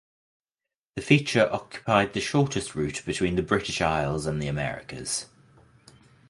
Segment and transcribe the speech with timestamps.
[0.95, 5.27] The feature occupied the shortest route between the British Isles and the Americas.